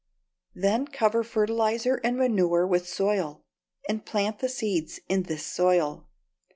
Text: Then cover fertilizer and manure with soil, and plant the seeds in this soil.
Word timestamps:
Then 0.55 0.87
cover 0.87 1.23
fertilizer 1.23 2.01
and 2.03 2.17
manure 2.17 2.65
with 2.65 2.87
soil, 2.89 3.43
and 3.87 4.03
plant 4.03 4.39
the 4.39 4.49
seeds 4.49 4.99
in 5.07 5.21
this 5.21 5.45
soil. 5.45 6.07